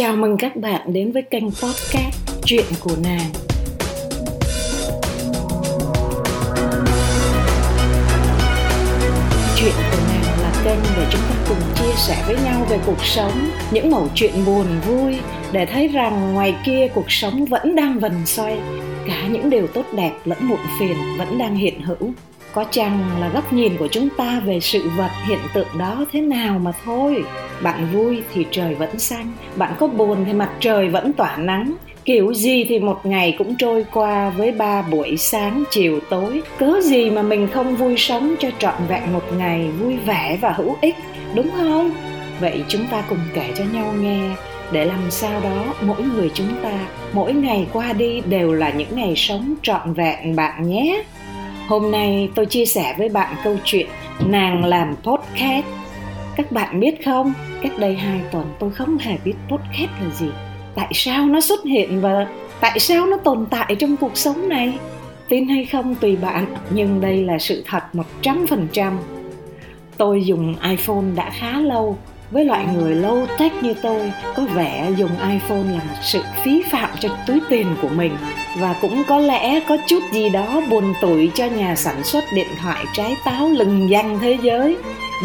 [0.00, 3.30] Chào mừng các bạn đến với kênh podcast Chuyện của nàng.
[9.56, 13.04] Chuyện của nàng là kênh để chúng ta cùng chia sẻ với nhau về cuộc
[13.04, 15.18] sống, những mẩu chuyện buồn vui
[15.52, 18.58] để thấy rằng ngoài kia cuộc sống vẫn đang vần xoay,
[19.06, 22.12] cả những điều tốt đẹp lẫn muộn phiền vẫn đang hiện hữu
[22.52, 26.20] có chăng là góc nhìn của chúng ta về sự vật hiện tượng đó thế
[26.20, 27.24] nào mà thôi?
[27.62, 31.74] Bạn vui thì trời vẫn xanh, bạn có buồn thì mặt trời vẫn tỏa nắng.
[32.04, 36.42] Kiểu gì thì một ngày cũng trôi qua với ba buổi sáng, chiều, tối.
[36.58, 40.52] Cớ gì mà mình không vui sống cho trọn vẹn một ngày vui vẻ và
[40.52, 40.96] hữu ích,
[41.34, 41.90] đúng không?
[42.40, 44.20] Vậy chúng ta cùng kể cho nhau nghe,
[44.72, 46.72] để làm sao đó mỗi người chúng ta,
[47.12, 51.02] mỗi ngày qua đi đều là những ngày sống trọn vẹn bạn nhé.
[51.70, 53.86] Hôm nay tôi chia sẻ với bạn câu chuyện
[54.26, 55.66] nàng làm podcast.
[56.36, 60.26] Các bạn biết không, cách đây 2 tuần tôi không hề biết podcast là gì.
[60.74, 62.26] Tại sao nó xuất hiện và
[62.60, 64.78] tại sao nó tồn tại trong cuộc sống này?
[65.28, 67.82] Tin hay không tùy bạn, nhưng đây là sự thật
[68.22, 68.92] 100%.
[69.96, 71.98] Tôi dùng iPhone đã khá lâu
[72.30, 76.62] với loại người low tech như tôi, có vẻ dùng iphone là một sự phí
[76.70, 78.16] phạm cho túi tiền của mình.
[78.58, 82.48] Và cũng có lẽ có chút gì đó buồn tủi cho nhà sản xuất điện
[82.62, 84.76] thoại trái táo lừng danh thế giới.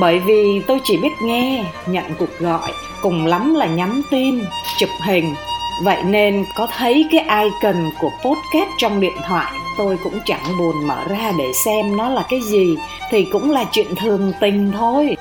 [0.00, 4.44] Bởi vì tôi chỉ biết nghe, nhận cuộc gọi, cùng lắm là nhắn tin,
[4.78, 5.34] chụp hình.
[5.82, 10.86] Vậy nên có thấy cái icon của podcast trong điện thoại, tôi cũng chẳng buồn
[10.86, 12.76] mở ra để xem nó là cái gì,
[13.10, 15.16] thì cũng là chuyện thường tình thôi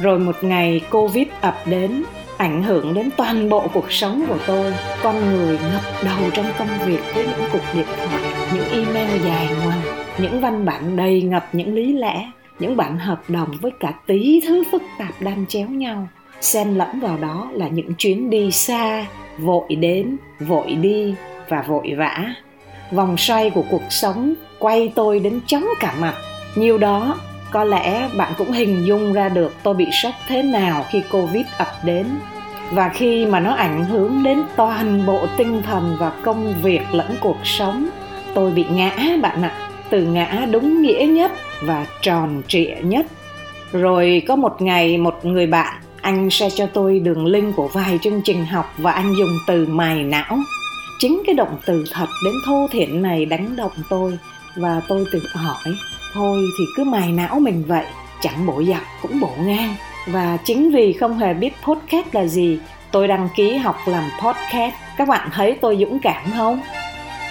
[0.00, 2.04] rồi một ngày covid ập đến,
[2.36, 4.72] ảnh hưởng đến toàn bộ cuộc sống của tôi.
[5.02, 8.22] Con người ngập đầu trong công việc với những cuộc điện thoại,
[8.54, 9.80] những email dài ngoằng,
[10.18, 14.40] những văn bản đầy ngập những lý lẽ, những bản hợp đồng với cả tí
[14.46, 16.08] thứ phức tạp đan chéo nhau.
[16.40, 19.06] Xen lẫn vào đó là những chuyến đi xa,
[19.38, 21.14] vội đến, vội đi
[21.48, 22.34] và vội vã.
[22.92, 26.14] Vòng xoay của cuộc sống quay tôi đến chóng cả mặt.
[26.54, 27.18] Nhiều đó
[27.52, 31.46] có lẽ bạn cũng hình dung ra được tôi bị sốc thế nào khi covid
[31.58, 32.06] ập đến.
[32.70, 37.16] Và khi mà nó ảnh hưởng đến toàn bộ tinh thần và công việc lẫn
[37.20, 37.88] cuộc sống,
[38.34, 38.92] tôi bị ngã
[39.22, 39.68] bạn ạ.
[39.90, 41.32] Từ ngã đúng nghĩa nhất
[41.62, 43.06] và tròn trịa nhất.
[43.72, 47.98] Rồi có một ngày một người bạn, anh share cho tôi đường link của vài
[48.02, 50.38] chương trình học và anh dùng từ mài não.
[50.98, 54.18] Chính cái động từ thật đến thô thiển này đánh động tôi
[54.56, 55.74] và tôi tự hỏi
[56.14, 57.84] thôi thì cứ mài não mình vậy,
[58.20, 59.74] chẳng bộ dọc cũng bộ ngang.
[60.06, 62.58] Và chính vì không hề biết podcast là gì,
[62.90, 64.74] tôi đăng ký học làm podcast.
[64.96, 66.60] Các bạn thấy tôi dũng cảm không?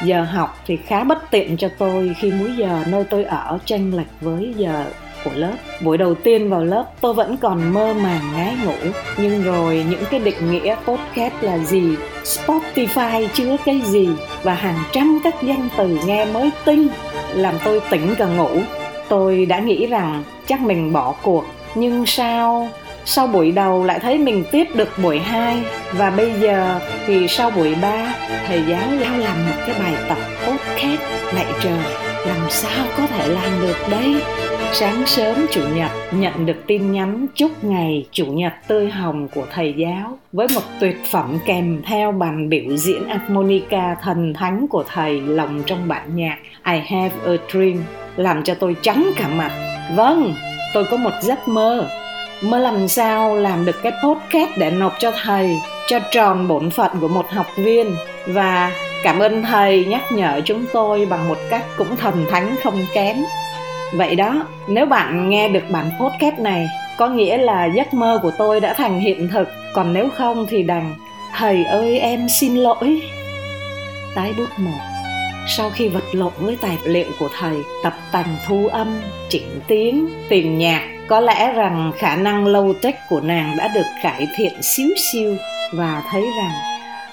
[0.03, 3.97] Giờ học thì khá bất tiện cho tôi khi múi giờ nơi tôi ở chênh
[3.97, 4.85] lệch với giờ
[5.23, 5.53] của lớp.
[5.81, 8.91] Buổi đầu tiên vào lớp, tôi vẫn còn mơ màng ngái ngủ.
[9.17, 14.09] Nhưng rồi những cái định nghĩa podcast là gì, spotify chứa cái gì,
[14.43, 16.87] và hàng trăm các danh từ nghe mới tinh
[17.33, 18.49] làm tôi tỉnh gần ngủ.
[19.09, 22.69] Tôi đã nghĩ rằng chắc mình bỏ cuộc, nhưng sao?
[23.05, 27.49] Sau buổi đầu lại thấy mình tiếp được buổi 2 và bây giờ thì sau
[27.51, 28.13] buổi 3
[28.47, 30.99] thầy giáo giao làm một cái bài tập tốt khác.
[31.33, 31.79] Lại trời,
[32.27, 34.15] làm sao có thể làm được đây
[34.73, 39.45] sáng sớm chủ nhật, nhận được tin nhắn chúc ngày chủ nhật tươi hồng của
[39.53, 44.83] thầy giáo với một tuyệt phẩm kèm theo bàn biểu diễn harmonica thần thánh của
[44.93, 46.37] thầy lồng trong bản nhạc.
[46.65, 47.83] I Have a Dream
[48.15, 49.51] làm cho tôi trắng cả mặt.
[49.95, 50.33] Vâng
[50.73, 51.89] tôi có một giấc mơ.
[52.41, 55.57] Mơ làm sao làm được cái podcast để nộp cho thầy,
[55.87, 57.95] cho tròn bổn phận của một học viên.
[58.27, 58.71] Và
[59.03, 63.15] cảm ơn thầy nhắc nhở chúng tôi bằng một cách cũng thần thánh không kém
[63.93, 68.31] vậy đó, nếu bạn nghe được bản podcast này, có nghĩa là giấc mơ của
[68.37, 69.49] tôi đã thành hiện thực.
[69.73, 70.95] Còn nếu không thì đành,
[71.35, 73.01] thầy ơi, em xin lỗi.
[74.15, 74.79] Tái bước một.
[75.57, 80.09] Sau khi vật lộn với tài liệu của thầy, tập tành thu âm, chỉnh tiếng,
[80.29, 84.53] tìm nhạc, có lẽ rằng khả năng lâu tech của nàng đã được cải thiện
[84.61, 85.35] xíu xiu
[85.73, 86.51] và thấy rằng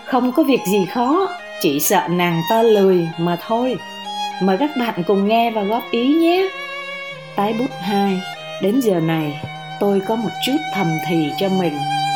[0.05, 1.29] không có việc gì khó,
[1.61, 3.77] chỉ sợ nàng ta lười mà thôi.
[4.43, 6.49] Mời các bạn cùng nghe và góp ý nhé
[7.39, 8.21] tái bút 2
[8.63, 9.41] đến giờ này,
[9.81, 11.73] tôi có một chút thầm thì cho mình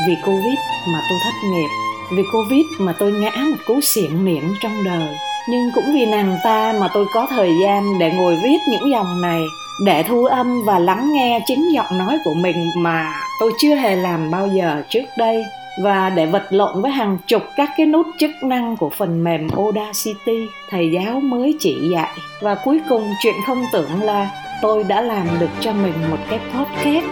[0.07, 0.59] vì covid
[0.89, 1.69] mà tôi thất nghiệp.
[2.17, 5.09] Vì covid mà tôi ngã một cú xiển miệng trong đời.
[5.49, 9.21] Nhưng cũng vì nàng ta mà tôi có thời gian để ngồi viết những dòng
[9.21, 9.43] này,
[9.85, 13.97] để thu âm và lắng nghe chính giọng nói của mình mà tôi chưa hề
[13.97, 15.45] làm bao giờ trước đây.
[15.83, 19.49] Và để vật lộn với hàng chục các cái nút chức năng của phần mềm
[19.57, 22.11] Audacity, thầy giáo mới chỉ dạy.
[22.41, 24.31] Và cuối cùng, chuyện không tưởng là
[24.63, 27.07] tôi đã làm được cho mình một cái podcast.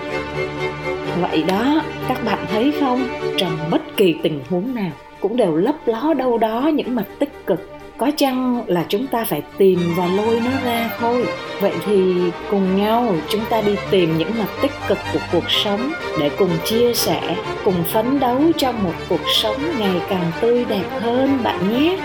[1.20, 3.08] Vậy đó, các bạn thấy không?
[3.36, 7.46] Trong bất kỳ tình huống nào, cũng đều lấp ló đâu đó những mặt tích
[7.46, 7.70] cực.
[7.96, 11.26] Có chăng là chúng ta phải tìm và lôi nó ra thôi?
[11.60, 12.14] Vậy thì
[12.50, 16.50] cùng nhau chúng ta đi tìm những mặt tích cực của cuộc sống để cùng
[16.64, 21.72] chia sẻ, cùng phấn đấu cho một cuộc sống ngày càng tươi đẹp hơn bạn
[21.72, 21.98] nhé.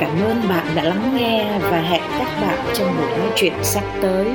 [0.00, 3.84] Cảm ơn bạn đã lắng nghe và hẹn các bạn trong buổi nói chuyện sắp
[4.02, 4.26] tới.